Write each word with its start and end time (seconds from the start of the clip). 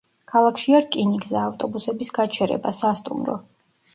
ქალაქშია 0.31 0.79
რკინიგზა, 0.85 1.43
ავტობუსების 1.51 2.11
გაჩერება, 2.17 2.75
სასტუმრო. 2.81 3.37